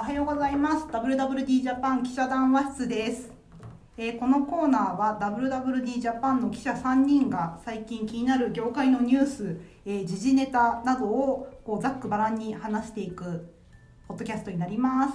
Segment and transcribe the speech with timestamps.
[0.00, 0.86] おはようございます。
[0.86, 3.30] WWD ジャパン記者談話室です、
[3.98, 13.46] えーこのコーナーは WWD ジャパンの記者3人が最近気になる業界のニュース、えー時事ネタなどをこうざっくばらんに話していく
[14.08, 15.12] ポッドキャストになります。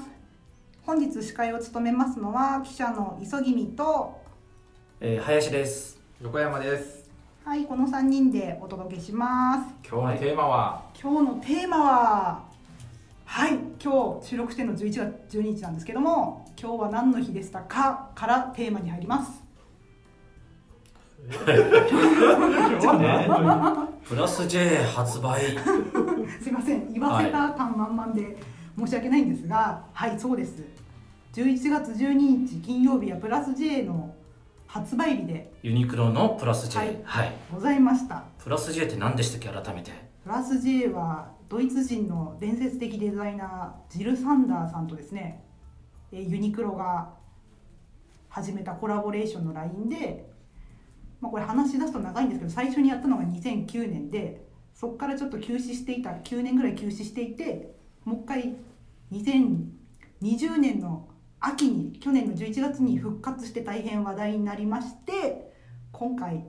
[0.84, 4.22] 本日司会を務めますのは記者の磯君と
[5.02, 6.00] えー、林です。
[6.22, 7.10] 横山です。
[7.44, 9.90] はいこの3人でお届けします。
[9.90, 12.45] 今日のテーマは、今日のテーマは
[13.26, 14.92] はい今日収録してるの11
[15.28, 18.12] 月12日なんですけども今日は何の日でしたか？
[18.16, 19.44] からテーマに入ります
[24.08, 25.42] プラス J 発売。
[26.40, 28.38] すいません言わせた感満々で
[28.78, 30.64] 申し訳ないんですがはい、そうです
[31.34, 34.14] 11月12日金曜日はプラス J の
[34.68, 36.78] 発売日でユニクロのプラス J。
[37.04, 37.32] ははいい。
[37.54, 39.50] ございましたプラス J って何でしたっけ？
[39.50, 39.92] 改めて。
[40.24, 45.44] プラス J はドイツ人の伝説的デザイナージル・サンダーさんとですね
[46.12, 47.14] ユニクロが
[48.30, 50.30] 始めたコラボレーションの LINE で、
[51.22, 58.56] まあ、これ話し出すと長いんですけど最初にやったのが2009年でそこからちょっと休止していた9年ぐらい休止していてもう一回
[59.12, 61.08] 2020年の
[61.40, 65.54] 秋に去年の11月に復活して大変話題になりまして
[65.92, 66.46] 今回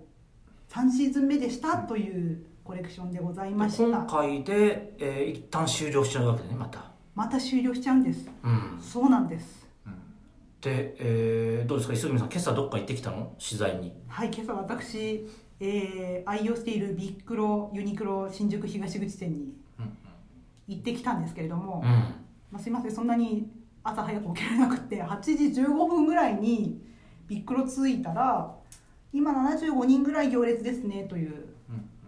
[0.70, 6.84] 3シーズン目でしたというコレクションでございました今回で、えー、一旦終了しちゃうわけね、また。
[7.14, 8.78] また終了しちゃうんですうん。
[8.82, 9.66] そうなんです
[10.60, 13.32] で、えー、どうですか、磯君さん、今朝どっか行ってきたの？
[13.38, 13.92] 取材に。
[14.08, 15.28] はい今朝私、
[15.60, 19.52] えー愛用しているビックロユニクロ新宿東口店に
[20.66, 21.88] 行ってきたんですけれども、うん。
[22.50, 23.48] まあ、すいませんそんなに
[23.84, 26.80] 朝早く起きられなくて8時15分ぐらいに
[27.28, 28.52] ビックロ着いたら
[29.12, 31.55] 今75人ぐらい行列ですねという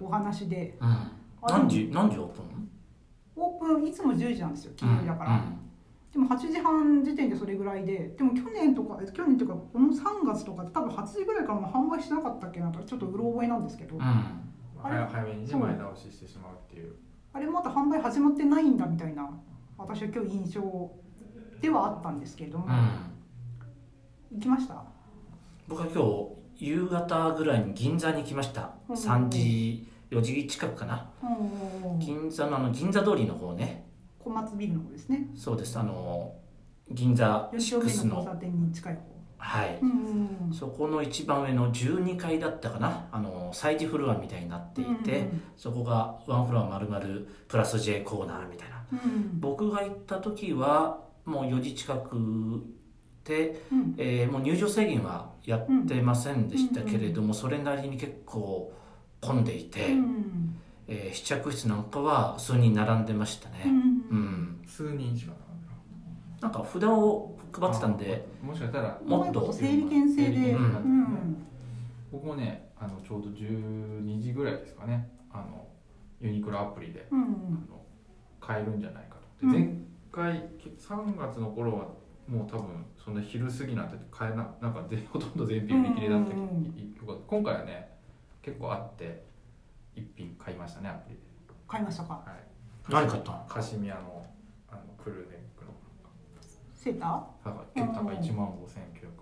[0.01, 0.77] お話で。
[0.81, 0.89] うん。
[0.89, 2.69] あ何時、何時オープン
[3.37, 5.45] オープンいつも10時なんですよ金曜日だから、
[6.13, 8.15] でも8時半時点でそれぐらいで。
[8.19, 14.03] でも去年とか去年というかこの3月とか多分8時ぐらいからも販売してなかったっけなとちょっとうろ覚えなんですけど、うん。
[14.03, 14.97] あれ？
[14.97, 16.95] 早早めに前倒ししてしまうっていう。
[17.33, 19.31] あれまだ販売始まってないんだみたいな
[19.77, 20.91] 私は今日印象
[21.61, 22.59] ではあったんですけれど。
[22.59, 22.73] も、うん。
[22.73, 24.39] うん。
[24.39, 24.83] 行きました？
[25.69, 26.03] 僕は今
[26.57, 28.73] 日、夕方ぐらいに銀座に来ました。
[28.89, 28.97] うん。
[28.97, 31.11] 3時、4時近くかな。
[31.23, 31.97] う。
[31.97, 33.87] ん銀座のあの、銀座通りの方ね。
[34.19, 35.29] 小松ビルの方ですね。
[35.35, 36.35] そうです、あの、
[36.91, 38.17] 銀座4丁目6のの。
[38.17, 39.01] 交差点に近い方。
[39.41, 43.07] はい、うんそこの一番上の12階だったかな。
[43.13, 47.01] あの催事フロアみたいになっていて、うんそこがワンフロア丸々
[47.47, 48.85] プラス J コーナーみたいな。
[48.93, 52.17] うん僕が行った時はもう4時近く
[53.25, 53.95] で、うん。
[53.97, 58.73] えーもう入場制限はやってませんでしたけれども、それなりに結構
[59.21, 60.59] 混んでいて、うん。
[60.87, 63.73] えー試着室なんかは数人並んでましたね、うん。
[63.73, 63.75] う
[64.21, 64.61] ん。
[64.67, 65.33] 数人しか
[66.41, 69.53] なんか札を配ってたんでもしかしたらもっと？
[69.53, 70.57] 整理券制で、
[72.13, 75.11] 僕もねあのちょうど12時ぐらいですかね。
[75.31, 75.67] あの
[76.21, 77.23] ユニクロアプリで、うん。
[77.23, 77.83] あの
[78.41, 79.47] 買えるんじゃないかと。
[79.47, 79.75] 前
[80.11, 81.89] 回3月の頃は
[82.27, 86.47] もう多分そんな昼過ぎなんて買えななんかぜほとんど全品売り切れだったけど、
[87.27, 87.98] 今回はね
[88.43, 89.25] 結構あって
[89.95, 91.21] 一品買いましたねアプリで、
[91.67, 92.15] 買いましたか？
[92.15, 93.45] はい、何買ったの？
[93.49, 94.25] カシミヤの
[94.71, 95.73] あのクルーネックの。
[96.75, 97.55] セータ高い。
[97.75, 98.17] 結構高い。
[98.17, 98.55] 1万5900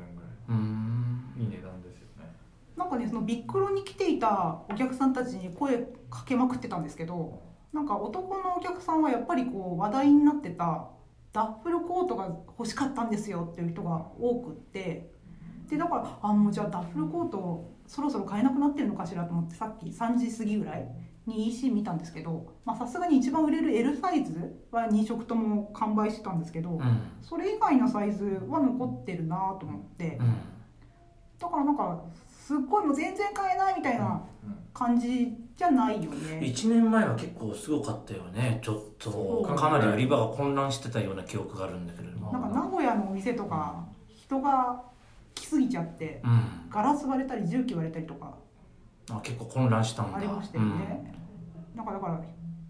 [0.08, 1.34] 円ぐらうーん。
[1.36, 2.30] いいい値段ですよね。
[2.76, 5.78] ーなんかねそのビックロに来ていたお客さんたちに声
[6.10, 10.88] かけまくってたんですけどなんか男のお客さんはやっぱりこう話題になってた
[11.32, 15.10] ダッフルコートが欲しかったんですよっていう人が多くって。
[15.68, 20.88] でだからあもうじゃあダッフルコートそろそろ買えなくなってるのかしらと思ってさっき3時過ぎぐらい
[21.26, 27.00] に EC 見たんですけどまあさすがに一番売れる L サイズは2色とも完売してたんですけど、うん。
[27.22, 30.18] それ以外のサイズは残ってるなと思って。
[30.20, 30.34] うん。
[31.38, 34.56] だからなんかすっごいもう全然買えないみたいなうん。
[34.72, 36.40] 感じじゃないよね。
[36.42, 38.60] 1年前は結構すごかったよね。
[38.62, 42.30] ちょっとかなり売り場が混乱してたような記憶があるんだけれども。
[42.32, 44.82] なんか名古屋のお店とか人が
[45.46, 46.70] 来すぎちゃってうん。
[46.70, 48.34] ガラス割れたり重機割れたりとか。
[49.10, 50.18] あ結構混乱したんだ。
[50.18, 51.14] ありましたよね。
[51.74, 51.86] なん。
[51.86, 52.20] かだから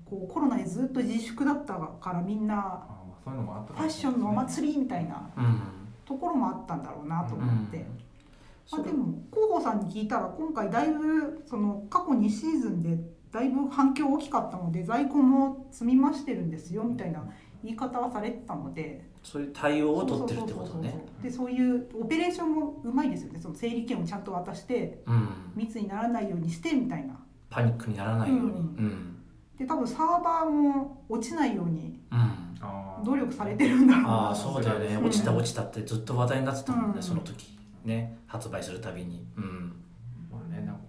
[0.05, 2.87] こうコロナでずっと自粛だったからみんな
[3.25, 5.61] ファッションのお祭りみたいなうん、うん
[6.06, 7.84] ところもあったんだろうなと思って。
[8.70, 12.99] まあ、でも広報さんに聞いたら今回だいぶその過去2シーズンで
[13.31, 17.23] だいぶ反響大きかったので在庫も積み増してるんですよみたいな
[17.62, 21.05] 言い方はされてたのでそういう対応を取ってるってことね。
[21.20, 23.40] でそういうオペレーションもうまいですよね。
[23.40, 25.28] その整理券をちゃんと渡してうん。
[25.56, 27.19] 密にならないようにしてみたいな。
[27.50, 28.44] パニックにならないように。
[28.44, 28.61] ううん。
[28.87, 29.17] ん
[29.58, 31.99] で多分サーバーも落ちないように
[33.05, 34.08] 努力されてるんだろうな。
[34.11, 34.94] ああそうだよね。
[34.94, 35.06] うん。
[35.06, 37.02] 落ちた落ちたってずっと話題になってたもんね、うん。
[37.02, 37.58] その時。
[37.84, 38.17] ね。
[38.28, 39.26] 発売するたびに。
[39.37, 39.73] うん。
[40.31, 40.82] まあねなんか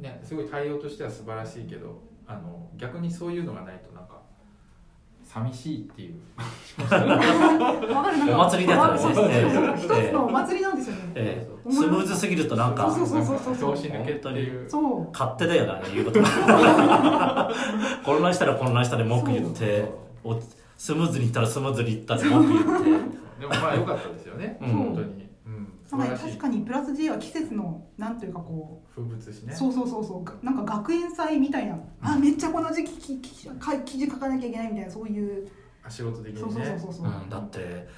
[0.00, 4.22] ねすごい対応としては素晴らしいけどあの逆にそういうのがないとなんか
[5.32, 6.14] 寂しいっていう。
[6.82, 8.98] お祭りだからね。
[8.98, 9.78] そうそうそうええ。
[9.78, 11.72] 一つのお祭りなんですよね、ええ。
[11.72, 12.90] スムーズすぎるとなんか。
[12.90, 13.70] そうそうそうそうそう。
[13.70, 14.50] 拍子抜けってい
[15.10, 16.20] 勝手だよな言うこと。
[16.20, 17.48] が
[18.04, 19.90] 混乱したら混乱したで文句言って
[20.22, 20.38] お
[20.76, 22.90] スムーズにいったらスムーズにいったで文句言って。
[23.40, 24.68] でもまあ良かったですよね、うん。
[24.68, 25.21] 本当に、
[25.92, 29.54] うん、素なんか晴らしい確かにプラス J は季節のなんというかこ風物詩う、ね。
[29.54, 30.24] そうそうそうそう。
[30.24, 35.48] がなんか学園祭みたいな、あめっちゃこの時期ききか記事書かなきゃいけないみたいなそういう。
[35.84, 36.40] あ仕事的にね。
[36.40, 37.88] そうそうそうそうそう、うん、だって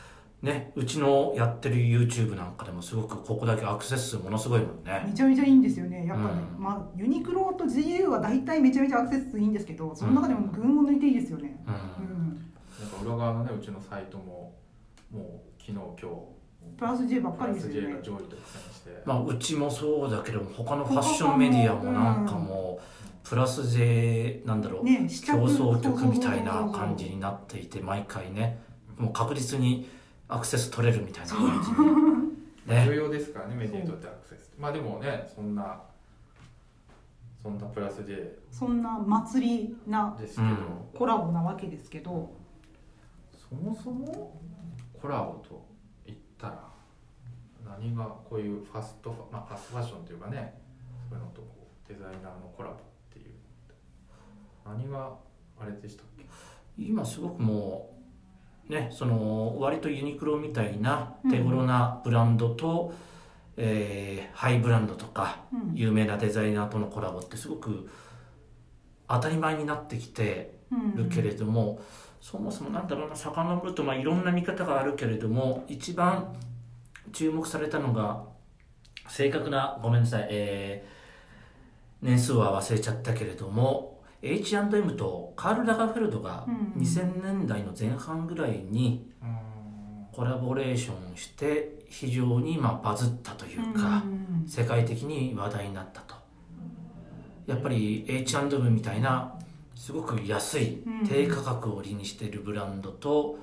[0.42, 6.06] ねうちのやってる YouTube なんかでもすごくここだけアクセス数ものすごいもんめねちゃめちゃいいんですよね。
[6.06, 6.62] やっぱね、うん。
[6.62, 11.62] まあユニクロと GU は大体めちゃめちゃアクセス数いいんですけどその中でも群を抜いていいですよね。
[11.66, 11.74] ううん。
[11.74, 14.52] ん、なんか裏側のねうちのサイトも
[15.10, 15.24] もう
[15.58, 16.06] 昨日今日
[16.76, 28.58] プラス J ばっかりですよねが上位と戦して、まあうちもそうだけど他のファッションメディアもなんかもうプラス J なんだろう、ね競争曲みたいな感じになっていて毎回ね
[28.98, 29.88] もう確実に
[30.28, 31.76] アクセス取れるみたいな感じに
[32.66, 34.54] 重ね要ですからねメディアにとってアクセス。
[34.58, 35.80] まあでもねそんな
[37.42, 40.56] そんなプラス J そんな祭りなですけど、うん。
[40.94, 42.30] コラボなわけですけど。
[43.48, 44.40] そもそも？
[45.00, 45.66] コラボと
[46.44, 50.54] たら何がこういうファストファ,、まあ、ファストファッションというかね
[51.08, 52.78] そういうのとこうデザイナーのコラボっ
[53.12, 53.34] ていう。
[54.66, 55.12] 何が
[55.60, 56.24] あれでしたっけ？
[56.78, 57.94] 今すごくも
[58.68, 62.92] うねその割とユニクロみたいな手頃なブランドと、
[63.56, 65.74] えーハイブランドとかうん。
[65.74, 67.88] 有名なデザイナーとのコラボってすごく
[69.06, 70.58] 当たり前になってきて
[70.96, 71.80] るけれども、
[72.24, 76.34] そもそもなんだろうな遡るとまあいろんな見方があるけれども一番
[77.12, 78.24] 注目されたのが
[79.10, 80.94] 正確なごめんなさい、えー
[82.04, 86.82] 年数は忘れちゃったけれども H&M とカール・ラガーフェルドがうん。
[86.82, 94.46] 2000年代の前半ぐらいにうんコラボレーションして非常にまあバズったというか、うん。
[94.46, 96.14] 世界的に話題になったと。
[97.46, 99.33] やっぱり H&M みたいな
[99.84, 101.06] すごく安いうん。
[101.06, 103.38] 低価格を売りにしているブランドと、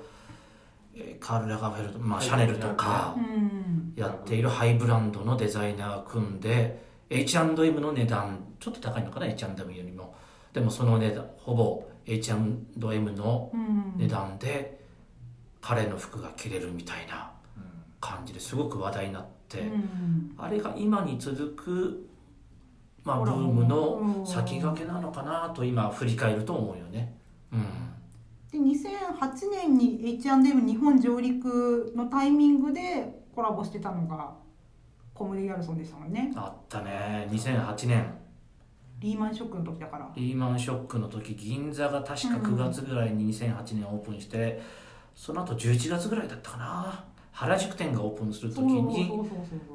[0.92, 2.26] えーカール・ラガーフェルド、まあ、はい。
[2.26, 3.92] シャネルとかうん。
[3.94, 10.16] やっているハイブランドのデザイナーが組んで H&M の値段ちょっと高いのかな H&M よりも。
[10.52, 13.94] でもその値段ほぼ H&M のうん。
[13.96, 14.80] 値段で
[15.60, 17.62] 彼の服が着れるみたいなうん。
[18.00, 20.34] 感じですごく話題になって、うん。
[20.36, 22.08] あれが今に続く、
[23.04, 23.68] まあ、ブームうん。
[23.68, 27.16] の先駆けなのかなと今振り返ると思うよね。
[27.52, 27.62] うん、
[28.50, 34.34] で2008年に H&M 日本上陸のタイミングでコラボしてたのが
[35.12, 36.32] コム・デ・ギャルソンでしたもんね。
[36.34, 37.28] あったね。
[37.30, 38.14] 2008年
[39.00, 40.08] リーマンショックの時だから。
[40.14, 44.62] リーマンショックの時銀座が確か9月ぐらいに2008年オープンして、
[45.14, 49.22] その後11月ぐらいだったかな原宿店がオープンする時そうそうそうに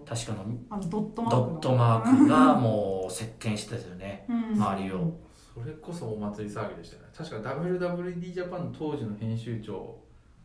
[0.05, 4.35] 確かのあのドットマークがもう席巻してたよねうん。
[4.53, 5.13] 周りを。
[5.53, 7.07] それこそお祭り騒ぎでしたよね。
[7.17, 9.97] 確か WWD ジャパンの当時の編集長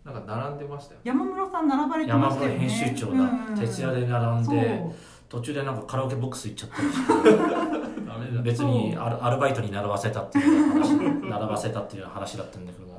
[0.05, 1.01] なんか並んでましたよ。
[1.05, 3.55] 山室さん並ばれてま山村したよね編集長うんうん。
[3.55, 4.83] だ徹夜で並んで
[5.29, 12.92] 途中でなんかカラオケボックス行っちゃった別にアルアルバイトに習わせたっていう話習わせたっていう話だったんだけども、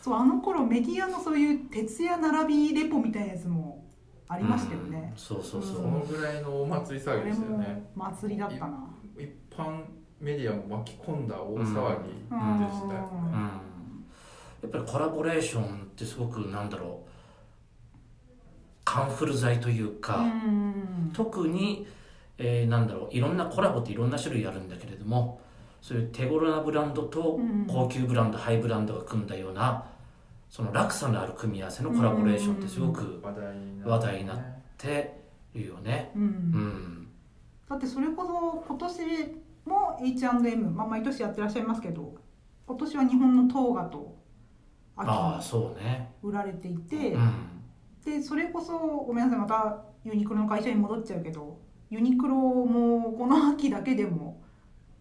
[0.00, 3.84] そうあの頃メディアのそういう徹夜並びレポみたいなやつも
[4.28, 5.18] あうんりましたよね、うん。
[5.18, 7.90] そうそうそう、そのぐらいのお祭り騒ぎでしたよね。
[7.94, 8.90] 祭りだったな。
[9.16, 9.84] 一般
[10.20, 13.40] メディアも巻き込んだ大騒ぎでしたよ、うん。
[13.42, 17.10] やっぱりコラボレーションってすごくなんだろう。
[18.84, 21.10] カンフル剤というか、うん。
[21.12, 21.86] 特に、
[22.38, 23.14] えーなんだろう。
[23.14, 25.40] いろんなコラボっていろんな種類あるんだけれども
[25.84, 27.66] そういう手頃なブランドとうん。
[27.66, 29.84] 高級ブランド、ハイブランドが組んだような
[30.48, 34.38] その落差のある組み合わせのコラボレーションってすごく話題になっ
[34.78, 35.20] て
[35.54, 36.10] るよね。
[36.16, 36.22] うん。
[36.22, 37.08] うん。
[37.68, 39.02] だってそれこそ今年
[39.66, 42.14] も H&M、まあ、毎年やってらっしゃいますけど
[42.66, 44.16] 今年は日本のトーガと
[44.96, 46.14] あそうね。
[46.22, 47.60] 売られていて、うん。
[48.02, 51.58] でそれこそごめんなさいまたユニクロの会社に戻っちゃうけど
[51.90, 54.43] ユニクロもこの秋だけでも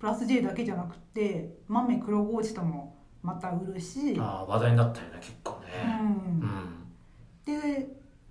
[0.03, 5.93] プラス J だけじゃなくて豆黒ゴーチともまた売るし、ああ話題になったよね結構うね。
[5.93, 6.41] ん。
[6.41, 6.85] うん。
[7.45, 7.87] で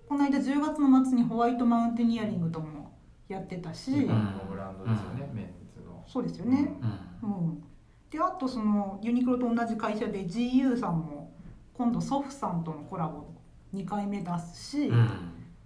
[0.06, 2.92] この間10月の末にホワイトマウンテニアリングとも
[3.26, 4.06] やってたし、ブ
[4.54, 5.34] ランドですよね、うん。
[5.34, 6.04] メンズの。
[6.06, 6.78] そうですよね、
[7.22, 7.32] うん。
[7.32, 7.64] うん、
[8.10, 11.32] であとそのユニクロと同じ会社で GU さんも
[11.72, 13.24] 今度ソフさんとのコラボ
[13.72, 15.08] 2回目出すし、うん。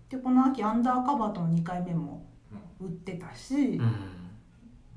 [0.09, 2.25] でこの秋アンダーカバーとの2回目も
[2.81, 3.81] 売ってたし。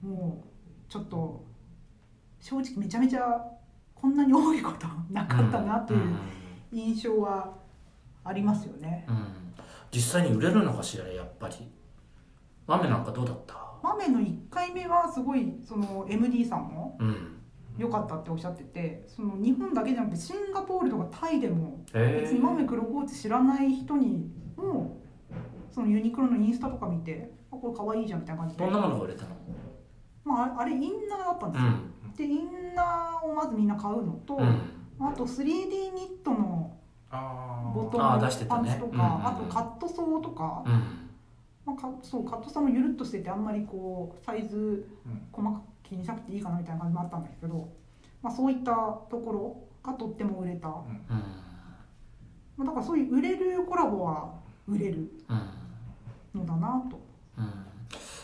[0.04, 0.12] う、ん。
[0.12, 0.49] もう
[0.90, 1.46] ちょっと
[2.40, 3.42] 正直めちゃめちゃ
[3.96, 6.16] こんなに多いことなかったなという
[6.72, 7.54] 印象は
[8.24, 9.06] ありますよね。
[9.08, 9.16] うん。
[9.16, 9.24] うん
[9.92, 11.56] 実際に売れるのかしらやっぱり。
[12.68, 13.56] 豆なんかどうだった？
[13.82, 17.36] 豆の1回目はすごいその MD さんもうん。
[17.78, 24.98] 良かったっておっしゃっててその日本だけじゃなくてシンガポールとかタイでもえ別に豆黒コーチ知らない人にも
[25.72, 28.64] そのユニクロのインスタとか見てあこれ可愛いじゃんみたいな感じで。
[28.66, 29.30] どんなものが売れたの？
[30.30, 32.14] まあ、あれインナーだったんですよ、うん。
[32.14, 34.62] でインナーをまずみんな買うのと、うん。
[35.00, 36.78] あと 3D ニットの
[37.10, 40.72] あボトムのあー出してたパンとか、うんあとカットソーとか、うん。
[41.66, 45.28] まあ、カそうカットソーもゆるっとしててあんまりこうサイズうん。
[45.32, 47.68] 細かく気にしなくていいかなみたいな感じもあったんだけど、
[48.22, 48.72] まあ、そういった
[49.10, 50.86] ところがとっても売れた、ま
[52.60, 54.36] あ、だからそういう売れるコラボは
[54.68, 55.10] 売れる
[56.36, 56.42] うん。
[56.42, 57.00] のだなと。
[57.40, 57.46] うん。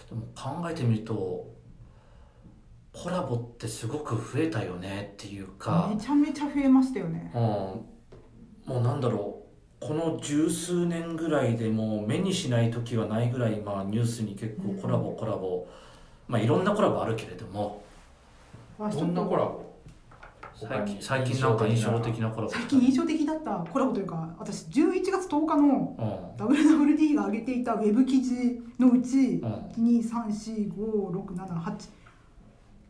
[0.09, 1.54] でも考えてみると
[2.95, 5.91] コラボってすごく増えたよねっていうか。
[5.93, 7.31] めちゃめちゃ増えましたよね。
[7.35, 7.85] うん、も
[8.67, 9.43] うなんだろ
[9.81, 9.85] う。
[9.85, 15.67] この十数年ぐらいでもう目にしない時はないぐらい、まあ、ニュースに結構コラボコラボ、
[16.27, 17.83] まあいろんなコラボあるけれども。
[18.79, 19.65] どんなコラボ？
[20.57, 22.53] 最近最近なんか印象的なコラボ。
[22.53, 26.47] 最近印象的だったコラボというか私11月10日のうん。
[26.47, 29.49] WWD が上げていたウェブ記事のうちうん。
[29.77, 31.89] 2345678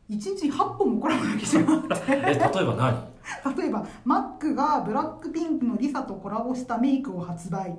[0.10, 1.96] 1日8本もコラボだけしまって。
[2.08, 3.58] え例えば何？
[3.58, 7.76] 例えばマックがブラックピンクのリサとコラボしたメイクを発売。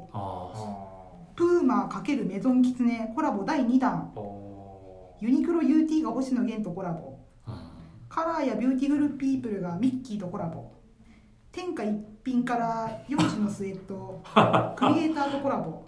[1.36, 4.12] プーマー×メゾンキツネコラボ第2弾。
[5.20, 7.18] ユニクロ UT が星野源とコラボ。
[7.46, 7.56] あ、うん。
[8.08, 10.72] カラーやビューティフルピープルがミッキーとコラボ。
[11.52, 14.20] 天下一品から幼児のスウェット。
[14.76, 15.86] クリエイターとコラボ。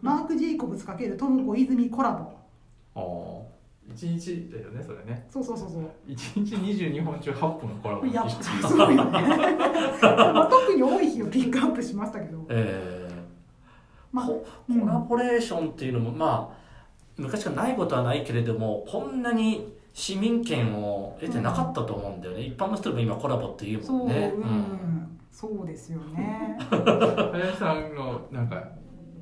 [0.00, 2.12] マーク・ジェイコブス×トモコイズミコラ
[2.94, 3.46] ボ
[3.88, 5.26] 一日だよねそれね。
[5.30, 5.90] そうそうそうそう。
[6.06, 9.10] 一日22本中8本のコラボいやすごいよね。
[9.12, 12.44] まあ特に多い日をピックアップしましたけど。
[12.48, 13.16] えー
[14.12, 14.42] まあコ
[14.86, 16.56] ラボレーションっていうのもまあ
[17.18, 24.08] 昔からないことはないけれどもこんなに市民権を得てなかったと思うんだよね、一般の人でも今コラボって言うそう、うん。
[24.08, 26.56] もねん、そうですよね。
[26.60, 28.62] 林さんのなんか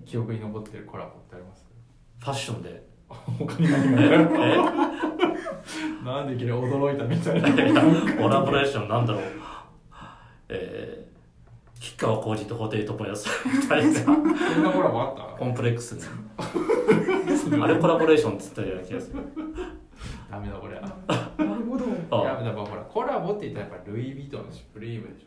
[0.05, 1.65] 記憶に残ってるコラボってあります？
[2.21, 2.87] ファッションで
[3.39, 4.29] 他に何がある？
[4.39, 6.05] え？
[6.05, 7.81] なんでいきなり驚いたみたいな。
[8.23, 9.23] コラボレーションなんだろう。
[10.49, 13.95] えー、吉川晃司と布袋寅泰みたいな。
[14.01, 15.23] そんなコラボあった？
[15.39, 16.03] コンプレックスね。
[17.63, 19.17] あれコラボレーションって言ったような気がする。
[20.31, 20.91] ダメだこれなる
[21.65, 21.85] ほど。
[21.87, 25.25] いやあだからほらコラボって言ったらやっぱルイ・ヴィトンのシュプリームでし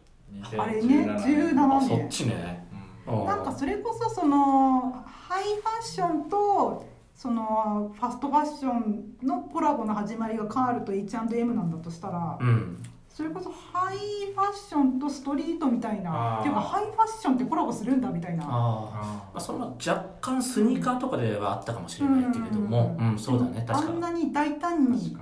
[0.55, 0.61] ょ。
[0.61, 2.67] あれね17そっちね。
[3.07, 3.21] うん。
[3.21, 6.85] うんなんかそれこそそのハイファッションと
[7.17, 12.83] そのファストファッションのコラボの始まりがカールと H&M なんだとしたらうん。
[13.09, 13.97] それこそハイ
[14.31, 18.45] ファッションとストリートみたいなっていうかハイファッションってコラボするんだみたいな。
[18.45, 25.15] まあ、それも若干スニーカーとかではあったかもしれないけれども、ううんんそうだね確かに、あんなに大胆確に。
[25.15, 25.21] か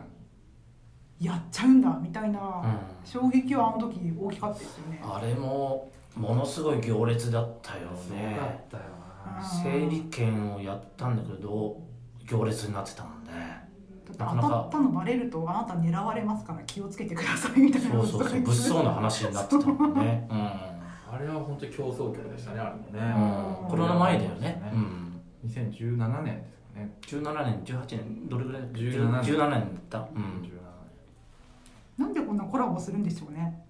[1.22, 5.02] やっちゃうんだみたいなうん、衝撃はあの時大きかったですよね。
[5.02, 8.84] あれもものすごい行列だったよにそうねだったよ
[9.38, 9.42] な。
[9.42, 11.78] 整理券をやったんだけど
[12.28, 13.32] 行列になってたもんね。
[14.18, 17.90] だって当たったのバレるとあなた狙われますから気をつけてくださいみたいな。
[17.92, 20.28] そうそうそう物騒な話になってたもんね。
[20.32, 26.48] あれは本当に競争曲でしたねあれもうん、ねうん、コロナ前だよね、うん、2017年で
[27.08, 27.32] すよね。
[27.34, 29.22] 17年18年どれぐらい？17年。
[29.22, 30.52] 17年だった、うん、17年。
[31.98, 33.64] なんでこんなコラボするんでしょうね？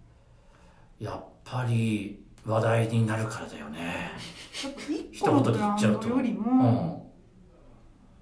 [0.99, 4.11] やっぱり話題になるからだよね。
[5.11, 7.04] 一個のブランドよりうも、ん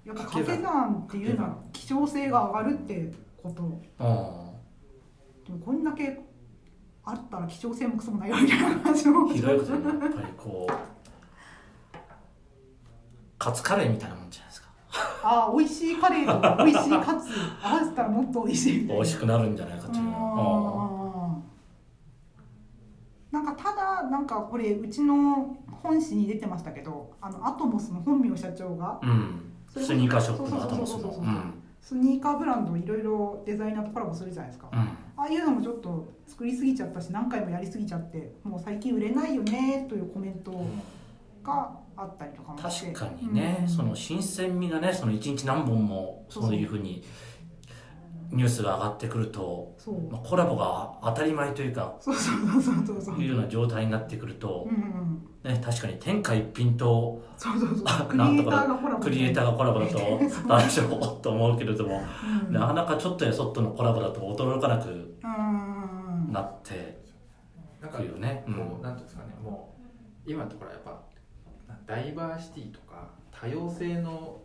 [0.04, 3.10] やっぱ掛け算っていうのは希少性が上がるって
[3.42, 3.62] こと。
[3.62, 3.70] うん
[5.44, 6.18] でもこんだけ
[7.04, 9.28] あったら希少性もクソもないよみたいな感じも。
[9.28, 10.72] ひどいことにやっぱりこう
[13.38, 14.68] カツカレーみたいなもんじゃないですか
[15.22, 17.28] ああ美味しいカレーと美味しいカツ
[17.62, 18.86] 合わせたらもっと美味しい。
[18.86, 20.04] 美味しくなるんじゃないかという
[23.32, 29.40] なんかただなんかこれうちの本誌に出てましたけどあのアトモスの本名社長がうん
[29.80, 31.24] スニーカーショップのアトモスそうそうそうそう。
[31.24, 31.54] のうん。
[31.80, 34.78] スニーカーブランドいろいろデザイナーとコラボするじゃないですか、うん。
[34.78, 34.88] あ
[35.18, 40.52] あいうのもちょっと作りすぎちゃったし何回もやりすぎちゃってもう最近売れないよねというコメント
[41.42, 42.92] があったりとかもして。
[42.92, 43.68] 確かにね、うん。
[43.68, 47.04] その新鮮味がねその1日何本もそうそうそういうふうに
[48.34, 50.10] ニュースが上がってくると、そう。
[50.10, 54.76] まあ、コラボが当たり前というかそうそうそうそうそういうような状態になってくるとう、ん
[55.44, 57.82] うんね、確かに天下一品とそうそうそう。
[57.86, 59.98] あクリエイターがコラボクリエイターがコラボだと
[60.48, 62.02] 大丈夫と思うけれども、
[62.48, 62.52] うん。
[62.52, 64.92] なかなかちょっとやそっとのコラボだと驚かなくう
[65.26, 67.02] んなって
[67.80, 68.44] なんかくるよね。
[68.48, 68.54] うん。
[68.54, 69.74] こうなんていうんですかねも
[70.26, 71.00] う今ってほらやっぱ
[71.86, 74.40] ダイバーシティとか多様性の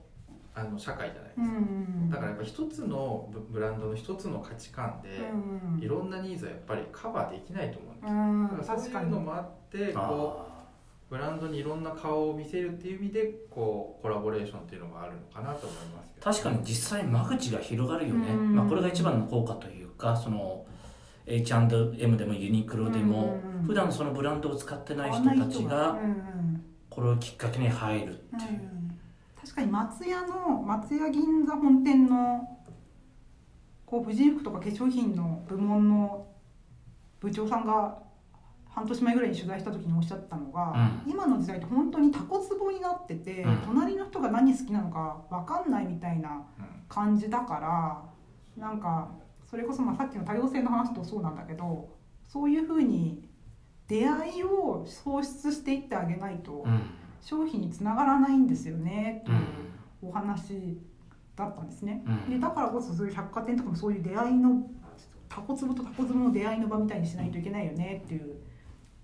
[0.60, 8.44] あの社会じゃないですか、うんだからやっぱ一つのブブランドの一つの価値観で、うんいろんなニーズはやっぱりカバーできないと思うんですよ、うん。
[8.44, 10.66] だからそういうのもあってこうあ
[11.10, 16.32] ブランドにいろんな顔を見せるっていう意味でこうコラボレーションっていうのがあるのかなと思いますけど。
[16.32, 18.56] 確かに実際間口が広がるよね、うん。
[18.56, 20.66] まあ、これが一番の効果というかその
[21.26, 25.92] H&M でもユニクロでもうん普段そのブランドを使ってない人たちうんが。
[25.92, 28.79] うんこれをきっかけに入るってうんいう、
[29.42, 32.58] 確かに松屋の松屋銀座本店の
[33.86, 36.28] こう婦人服とか化粧品の部門の
[37.20, 37.98] 部長さんが
[38.70, 43.58] 半年前ぐらいに取材した時におっしゃったのが、今の時代って本当にタコツボになってて、うん。
[43.66, 46.66] 隣の人が何好きなのか分かんないみたいなうん。
[46.88, 47.60] 感じだか
[48.58, 49.10] らなんか
[49.50, 51.90] それこそまあさっきの多様性の話とそうなんだけど
[52.28, 53.28] そういうふうに
[53.88, 56.82] 出会いを創出していってあげないとうん
[57.22, 59.24] 商品につながらないんですよね。
[59.24, 60.10] ってういうん。
[60.10, 60.78] お話
[61.36, 62.04] だったんですね。
[62.06, 62.30] うん。
[62.30, 64.70] でだからこそそういう百貨店とかもそういう出会いの
[65.28, 68.36] タコツボとタコツボの出会いの場みたいにしないといけないよねっていう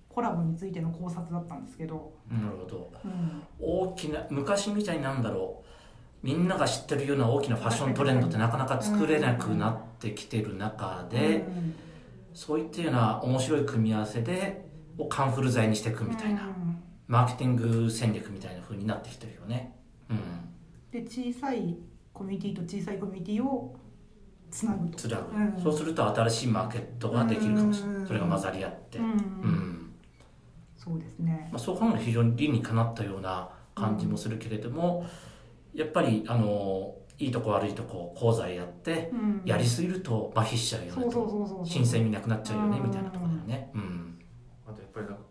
[0.09, 2.91] コラボについての考察だったんですけど、なるほど。
[3.03, 5.65] うん、大きな昔みたいになんだろう。
[6.23, 11.75] みんなが知ってるような大きなファッショントレンドってなかなか作れなくなってきてる中で、うん。
[12.33, 14.65] そういったような面白い組み合わせで
[14.97, 16.74] をカンフル剤にしていくみたいな、うん
[17.07, 19.75] マーケティング戦略みたいな風になってきてるよね。
[20.09, 20.19] うん。
[20.91, 21.77] で小さい
[22.13, 23.75] コミュニティと小さいコミュニティを
[24.49, 24.97] つなぐと。
[24.97, 25.61] つらぐ、うん。
[25.61, 29.91] そうすると新しいマーケットができるかもしれない、うんそれが混ざり合って、うんうん
[30.77, 31.49] そうですね。
[31.51, 35.03] まあ、そう考えると非常に理にかなったような感じもするけれども、
[35.73, 39.41] やっぱりあのいいとこ悪いとこ講座やってうん。
[39.45, 43.71] やりすぎると麻痺しちゃうよねそうそうそうそう新鮮味なくなっちゃうよねうんみたいなところだよね。
[43.73, 44.19] うん。
[44.67, 45.21] あとやっぱりなんか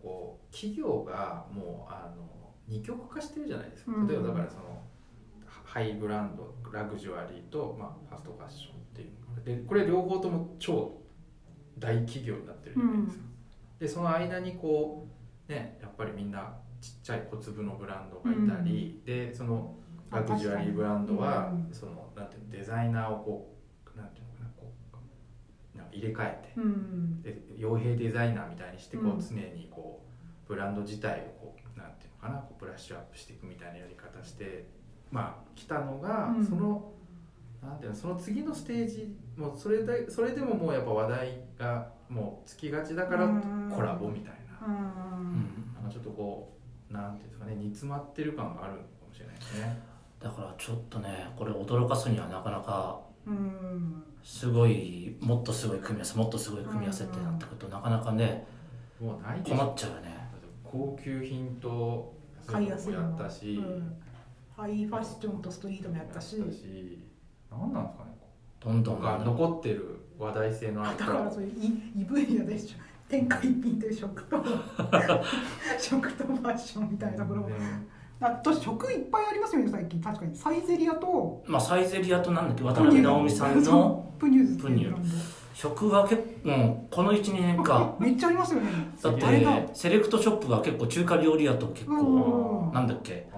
[0.55, 2.23] 企業がもうあの
[2.67, 3.91] 二極化してるじゃないですか。
[3.91, 4.07] うん。
[4.07, 4.81] 例えばだからその
[5.65, 11.01] ハイブランドラグジュアリーと、まあ、ファストファッションっていうでこれ両方とも超
[11.77, 13.23] 大企業になってるじゃないですか、
[13.79, 15.05] でその間にこ
[15.49, 19.75] うねやっぱりみんなちっちゃい小粒のブランドがいたり、でその
[20.09, 23.55] ラグジュアリーブランドは、うんそのなんていうのデザイナーをこ
[23.93, 24.71] うなんていうのかなこ
[25.75, 27.21] う入れ替えてうん。
[27.21, 29.17] で傭兵デザイナーみたいにしてこうん。
[29.17, 30.14] う常にこう
[30.47, 34.65] ブランド自体をこうなんていうのかなこうブラッシュアップしていくみたいなやり方して
[35.11, 36.45] まあ来たのが、うん。
[36.45, 36.91] その
[37.63, 43.71] なんていうのその次のステージもうそれでそれでももうやっぱ話題がもうつきがちだからうん。
[43.73, 45.73] コラボみたいな,、うん。
[45.73, 46.53] なんかちょっとこ
[46.91, 49.81] うなんていうんですかね煮詰まってる感があるのかもしれないですね。
[50.19, 54.03] だからちょっとねこれ驚かすにはなかなかうん。
[54.23, 58.45] すごいもっとすごい組み合わせもっとすごい組み合わせってなってくるとなかなかね
[59.01, 59.55] もうないでしょ。
[59.57, 60.14] 困っちゃうよね
[60.75, 62.13] 高級品と
[62.45, 63.01] 買いやすいの。
[63.01, 63.93] やったし、うん。
[64.57, 66.37] ハイファッションとストリートもやったし。
[66.37, 66.99] やったし
[67.49, 68.11] 何なんですかね
[68.59, 71.53] どんどんが残ってる話題性のあるだからそういう
[71.95, 72.77] 異異分野でしょ。
[73.07, 74.43] 天下一品という食と
[75.79, 77.49] 食とファッションみたいなところも。
[77.49, 77.55] ね
[78.19, 80.01] あと食いっぱいありますよね最近。
[80.01, 80.35] 確かに。
[80.35, 84.57] サイゼリアとまあサイゼリアとなんだっけ渡辺直美さんのプニューズ。
[84.57, 87.95] プニュー食は結構、うん、この12年か。
[87.97, 88.69] めっちゃありますよね。
[89.01, 93.29] だってセレクトショップが結構中華料理屋と結構うんなんだっけ。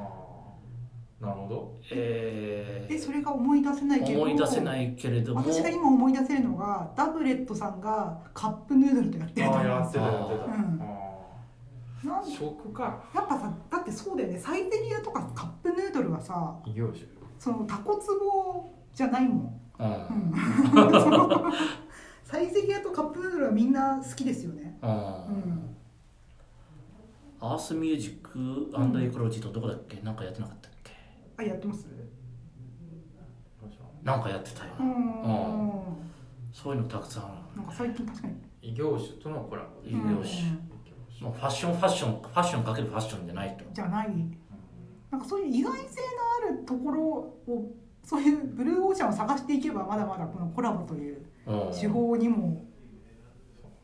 [1.21, 1.79] なるほど。
[1.91, 4.19] ええそれが思い出せないけど。
[4.19, 5.41] ー思い出せないけれども。
[5.41, 10.81] 私が今思い出せるのがダブレットさんがカップヌードルとやってると思いますああやってたやってた、うん。
[10.81, 13.03] あなんー食か。
[13.13, 14.39] やっぱさだってそうだよね。
[14.39, 17.05] サイゼリアとかカップヌードルはさ異業種。
[17.37, 20.33] そのタコツボじゃないもん、うん
[23.97, 24.77] 好きですよね。
[24.81, 25.75] うんうん。
[27.39, 30.01] アースミュージックエコロジーとどこだっけ？
[30.01, 30.91] なんかやってなかったっけ？
[31.37, 31.85] あやってます？
[34.03, 34.71] なんかやってたよ。
[34.79, 35.83] うな、ん。
[36.53, 38.33] そういうのたくさんあなんか最近確かに。
[38.61, 40.25] 異業種とのコラボる異業種、うん異業
[41.19, 41.21] 種。
[41.21, 43.65] もうファッションファッションファッションかけるファッションじゃないと。
[43.73, 44.09] じゃない。
[45.11, 45.83] なんかそういう意外性の
[46.49, 51.71] あるところをそういうブルーオーシャンを探していけばまだまだこのコラボといううん。
[51.71, 52.63] 手法にも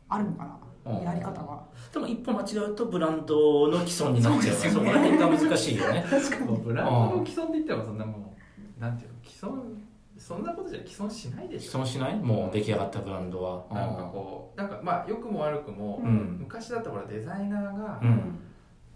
[0.08, 1.04] あるのかうん。
[1.04, 4.54] なやり方はでも一歩間違うとブランドの既存になっちゃう。
[4.54, 4.74] そうですよね。
[4.74, 6.04] そこら辺が難しいよね。
[6.10, 6.56] 確かに。
[6.58, 8.34] ブランドの既存で言ったらそんなも
[8.78, 9.84] うなんていうの既存
[10.18, 11.70] そんなことじゃ既存しないでしょ。
[11.72, 12.16] 既存しない？
[12.16, 13.64] もう出来上がったブランドは。
[13.72, 18.38] なんかこうなんかまあ良くも悪くも、うん、昔だったらデザイナーが、うん、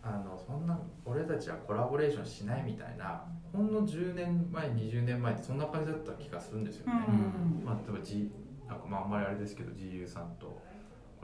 [0.03, 8.31] あのそんな俺たちはコラボレーションしないみたいなほんの10年前20年前ってそんな感じだった気がするんですよね、うん、まあ、例えば、G、
[8.69, 10.47] なんかまああんまりあれですけど GU さんと。
[10.47, 10.61] コ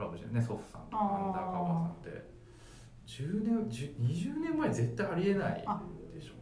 [0.02, 2.34] ラボしてねソフさんとかアンダーカバーさんって。
[3.06, 5.64] 10年20年前絶対ありえない
[6.14, 6.32] でしょ。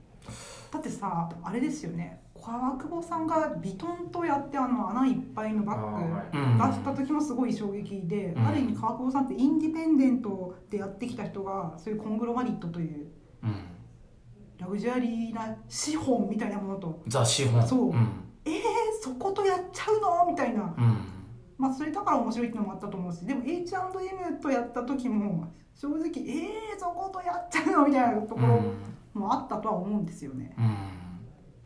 [0.70, 2.22] だってさあれですよね。
[2.40, 13.06] 川久保さんがビトンとやってあの穴いっぱいのバッグ出した時もすごい衝撃で、ある意味川久保さんってインディペンデントでやってきた人がそういうコングロマリットという、
[14.58, 17.02] ラグジュアリーな資本みたいなものと。
[17.06, 17.66] ザ資本。
[17.66, 18.08] そう、うん、
[18.44, 18.52] えー、
[19.00, 20.26] そことやっちゃうの？
[20.30, 20.98] みたいな、うん、
[21.62, 25.46] まあそれだから面白いっていうのもあったと思うしでも H&M とやった時も
[25.76, 28.62] 正直えー、そことやっちゃうのみたいなところ
[29.14, 30.56] もあったとは思うんですよね。
[30.58, 30.74] うん。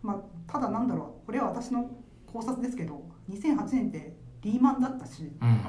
[0.03, 1.91] まあ、ただなんだろうこれは私の
[2.27, 5.61] 考察ですけど2008年ってリーマンだったし、うん、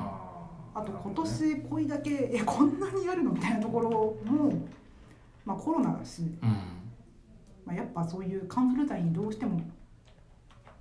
[0.76, 3.90] あと今年これだけえこんなにやるのみたいなところ
[4.26, 4.54] も、
[5.46, 6.50] まあ、コロナだし、うん、
[7.66, 9.62] まあ、やっぱそういうカンフル剤にどうしても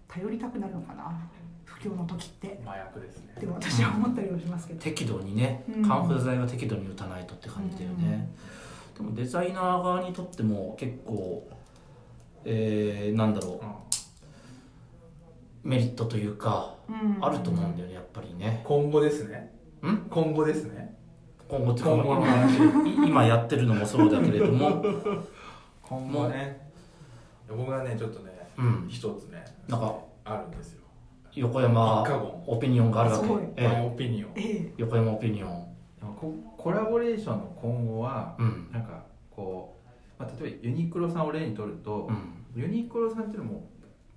[0.08, 1.30] 頼りたくなるのかな
[1.66, 2.58] 不況の時って。
[2.64, 3.34] 麻薬ですね。
[3.38, 8.30] でも私は思ったりはしますけど、適度にね、カンフル剤は適度に打たないとって感じだよね、
[8.96, 11.46] でもデザイナー側にとっても結構
[12.48, 13.60] えー、なんだろ
[15.64, 16.76] う、メリットというか、
[17.20, 18.62] あると思うんだよねやっぱりね。
[18.64, 19.52] 今後ですね。
[19.82, 20.06] ん？
[20.08, 20.96] 今後ですね。
[21.48, 22.60] 今後って今後の話。
[23.04, 24.80] 今やってるのもそうだけれども。
[25.82, 26.70] 今後ね。
[27.48, 28.32] 僕はねちょっとね
[28.88, 30.82] 一、つねなんかあるんですよ
[31.36, 32.02] 横山
[32.46, 35.66] オピニオンがあるわけ、ええ、オピニオン、横山オピニオン。
[36.56, 39.76] コラボレーションの今後は、うん、なんかこ
[40.18, 42.60] う、まあ、例えばユニクロさんを例にとると、うん。
[42.60, 43.68] ユニクロさんっていうのも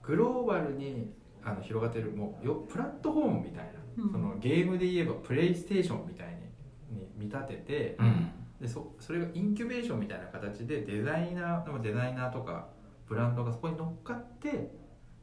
[0.01, 1.11] グローバルに
[1.43, 12.67] あの広がってるもうよプラットフォームみたいな、うん、そのゲームで言えばプレイステーションみたいにに見立てて、うん、でそそれがインキュベーションみたいな形でデザイナーデザイナーとか
[13.07, 14.71] ブランドがそこに乗っかって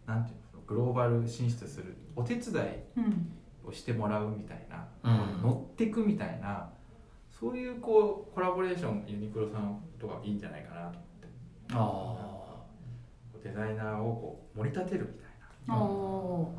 [0.06, 6.70] なんていうのグローバル進出するお手伝いをしてもらうみたいな、うん、乗っていくみたいな
[7.30, 12.32] そういうこうコラボレーションユニクロさんとかいいんじゃないかなと思って。
[12.32, 12.36] あ
[13.46, 16.50] デザイナーをこう盛り立てるみたいな、そ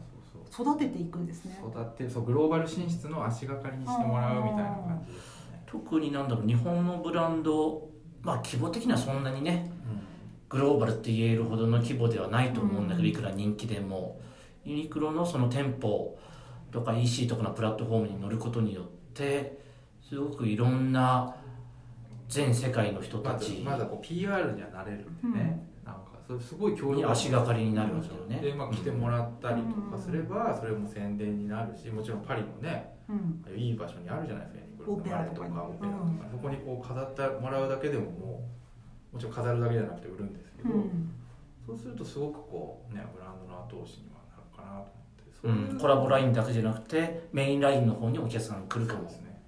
[0.48, 0.76] うそう。
[0.76, 1.60] 育てていくんですね。
[1.62, 5.64] 育てそうグローバル進出の足がかりにしてもらうみたいな感じですね。
[5.66, 7.90] 特になんだろう日本のブランド
[8.22, 9.77] まあ規模的にはそんなにね、うん、
[10.50, 14.20] グローバルって言えるほどの規模ではないと思うんだけど、うん、いくら人気でも。
[14.68, 16.20] ユニクロのその店舗
[16.72, 19.58] とか EC とかのプラットフォームに乗ることによって
[20.08, 21.34] すごくいろんな
[22.28, 28.42] 全世界の人たちまだこう PR にはなれるんでね、うん、なんかそれすごい強力足がかりになるんですよね。
[28.42, 38.67] で、まあ、来てもらったりとかすれば、それも宣伝になるしもちろんパリもね、うん、いい場所にあるじゃないですかオペラとかオペラとか、そこにこう飾ってもらうだけでももう
[39.12, 40.70] もちろん飾るだけじゃなくて売るんですけど、
[41.66, 44.92] そうするとすごくこうねブランドの後押しにはなるかなと
[45.48, 49.42] 思ってうん、コラボラインだけじゃなくてメインラインの方にお客さん来るかもですね。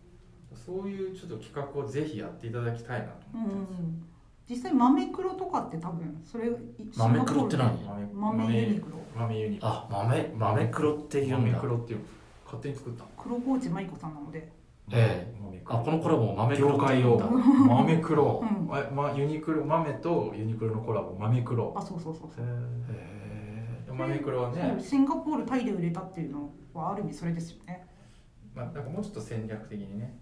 [0.53, 4.03] そういうちょっと企画をぜひやっていただきたいなと思ってます、うん。
[4.47, 6.51] 実際豆黒とかって多分それ
[6.95, 7.77] 豆黒って何？
[8.13, 8.97] 豆ユニクロ。
[9.15, 9.67] 豆ユニクロ。
[9.67, 11.37] あ豆豆黒っていうんだ。
[11.37, 11.99] 豆黒っていう
[12.45, 13.03] 勝手に作った。
[13.17, 14.51] 黒河内舞子さんなので
[14.91, 15.39] ええ。
[15.71, 17.17] あこのコラボ豆黒業界用
[17.67, 18.95] 豆黒、うん。
[18.95, 21.73] ま、ユニクロ豆とユニクロのコラボ豆黒。
[21.75, 22.45] あそうそうそうそう。
[22.45, 22.47] へ
[22.89, 23.91] え。
[23.91, 24.75] 豆黒はね。
[24.79, 27.85] シンガポールタイで売れたっていうのはある意味それですよね。
[28.55, 30.17] まあなんかもうちょっと戦略的にね。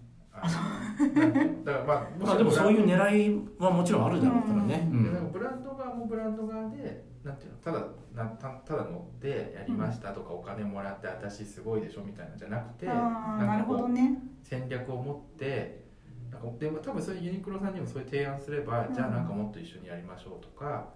[1.64, 14.18] だからまあ、 まあ、でもそういう狙いはもちろんあるだろうからね、うんうん、ブランド側もブランド側でなんていうのただなたただ乗ってやりましたとか、お金もらって私すごいでしょみたいなじゃなくてなるほどね。
[14.42, 15.84] 戦略を持って
[16.32, 20.88] なんかでも多分そういうユニクロさんにもそういう提案すれば、うん、じゃあなんかもっと一緒にやりましょうとか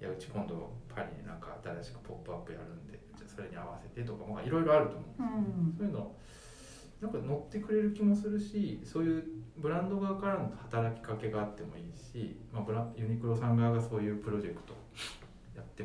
[0.00, 6.12] いやうち今度パリになんか新しくポップアップやるんでじゃあそれに合わせてとかいろいろあると思うんです、そういうの
[7.00, 9.24] なんか乗ってくれる気もするしそういう
[9.56, 14.78] ブランド側からの働きかけがあってもいいし、まあ、ブラユニクロさん側がそういうプロジェクトや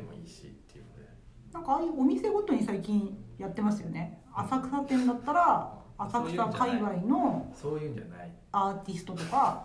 [0.00, 1.08] もいいしっていうので。
[1.52, 4.20] なんかああいうお店ごとに最近やってますよね。
[4.34, 8.30] 浅草店だったら浅草界隈のそういうんじゃない。
[8.50, 9.64] アーティストとか。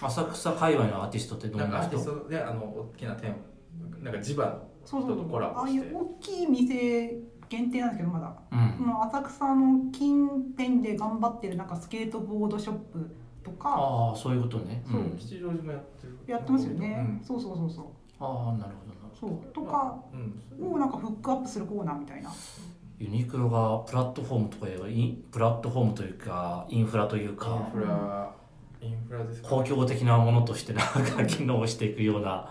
[0.00, 1.76] 浅草界隈のアーティストってどんな人？
[1.76, 3.34] アーティストであの大きな店
[4.00, 5.80] なんか地場の人とコラボして。
[5.80, 7.12] ああいう大きい店
[7.48, 13.70] 限定なんですけどまだ、うん、の浅草の近辺で頑張ってるなんかスケートボードショップとか。
[13.70, 16.18] ああそういうことね、そう、吉祥寺もやってる。
[16.26, 17.84] やってますよね、うん、そうそうそうそう。
[18.20, 19.96] ああなるほどなるそうとか
[20.60, 22.30] をなんかフックアップするコーナーみたいな。
[22.98, 24.66] ユニクロがプラットフォームとか
[25.32, 28.34] プラットフォームというかインフラというかインフラ。
[28.80, 32.50] インフラです公共的なものとしてなんか機能していくような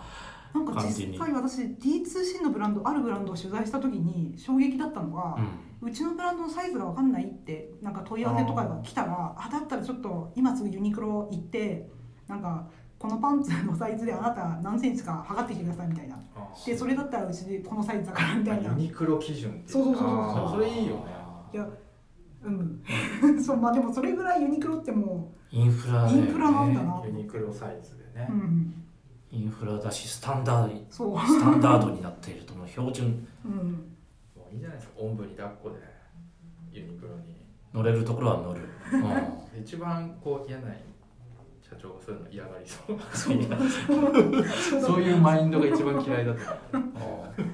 [0.52, 5.36] なんか実際私 D2C のブランドあるブランドを取材した時に衝撃だったのが、
[5.82, 11.88] うん、うちのブランドのサイズが分かんないってなんか問い合わせとかが来たらあだったらちょっと今すぐユニクロ行って
[12.28, 12.68] なんか
[13.04, 16.18] このパンツのサイズであなた何センチか測ってきてくださいみたいな。
[16.64, 18.70] でそれだったらうちでこのサイズだからみたいな。
[18.70, 21.02] ユニクロ基準ってそうそうそうそうそれいいよね。
[21.52, 21.68] いや
[22.44, 22.82] うん。
[23.44, 27.02] そうまあでもそれぐらいユニクロってもうインフラ、ね、インフラなんだな。
[27.04, 28.74] ユニクロサイズでね、うん。
[29.30, 33.52] インフラだしスタンダードスタンダードになっているとも標準、うん、
[34.34, 34.94] もういいじゃないですか。
[34.98, 35.76] おんぶに抱っこで
[36.72, 37.34] ユニクロに。
[37.74, 38.62] 乗れるところは乗る、
[38.92, 40.72] うん、 一番こう嫌な
[41.74, 42.98] 社長がそういうの嫌がりそう。
[44.80, 46.40] そういうマインドが一番嫌いだと。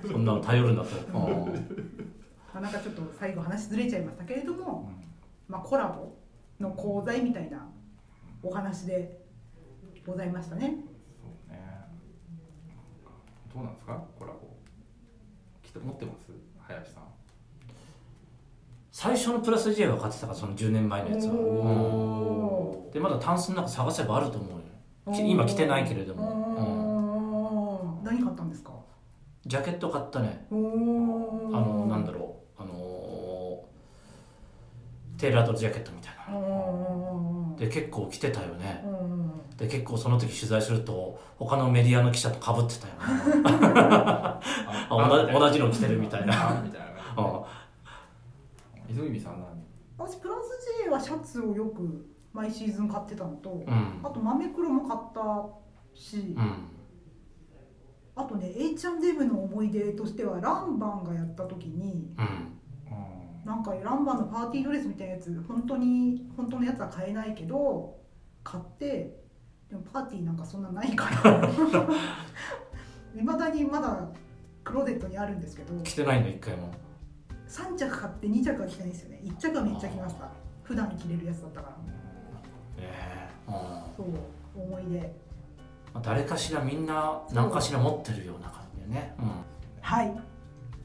[0.08, 0.88] そんなの頼るんだと
[2.60, 4.90] なんかちょっと最後話ずれちゃいましたけれども、
[5.48, 6.12] まあ、コラボ
[6.58, 7.66] の講座みたいな
[8.42, 9.20] お話で
[10.06, 10.76] ございましたね。
[13.54, 14.00] どうなんですか？
[14.18, 14.38] コラボ。
[15.62, 16.30] 来て持ってます？
[16.60, 17.02] 林さん。
[18.92, 21.38] 最初のプラス J が買ってたからその10年前のやつは、うん、
[22.92, 24.56] でまだタンスの中探せばあると思うよ。
[25.26, 28.72] 今着てないけれども、うん、何買ったんですか？
[29.46, 30.46] ジャケット買ったね。
[30.50, 32.62] あのなんだろう。
[32.62, 33.64] あの
[35.18, 37.56] テーラードジャケットみたいな。
[37.56, 38.84] で結構着てたよね。
[39.56, 43.00] で結構その時取材すると他のメディアの記者とかぶってたよね。
[45.38, 46.60] 同じの着てるみたいな。
[46.64, 46.86] みたいな
[48.88, 49.48] 磯君さん何？
[49.98, 56.68] 私プラス J はシャツをよく毎シーズン買ってたのと、うん、あと豆黒も買ったし、うん、
[58.14, 62.58] あとね H&M の思い出としてはランバンがやった時に、うん、
[63.44, 67.98] なんかランバンのパーティードレスみたいなやつ本当に本当のやつは買えないけど
[68.44, 69.20] 買って
[69.68, 71.48] でもパーティーなんかそんなないから。
[73.12, 74.08] いまだにまだ
[74.62, 76.70] クローゼットにあるんですけど着てないの一回も。
[77.48, 79.20] 3着買って2着は着てないですよね。
[79.24, 80.30] 1着はめっちゃ着ました。
[80.62, 81.76] 普段着れるやつだったから
[82.80, 85.12] ええー、そう思い出。
[86.02, 89.30] 誰かしらみんな何かしら持ってるような感じでね、うん、
[89.80, 90.12] はい。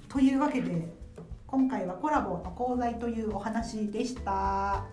[0.09, 0.87] というわけで
[1.47, 4.85] 今回はコラボの講座というお話でした。